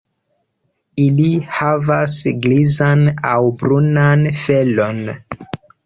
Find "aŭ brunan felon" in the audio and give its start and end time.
3.35-5.07